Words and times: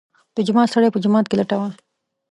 د 0.35 0.37
جومات 0.47 0.69
سړی 0.73 0.89
په 0.93 0.99
جومات 1.03 1.25
کې 1.27 1.35
لټوه. 1.39 1.67